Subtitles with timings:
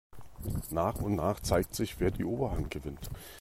[0.71, 3.11] Nach und nach zeigt sich, wer die Oberhand gewinnt.